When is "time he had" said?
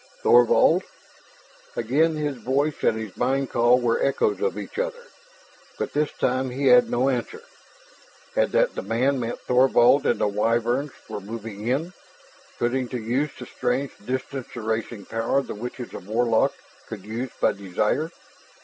6.13-6.89